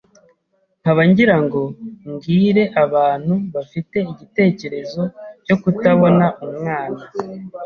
[0.81, 1.61] nkaba ngirango
[2.11, 5.01] mbwire abantu bafite igitekerezo
[5.45, 7.03] cyo kutabona umwana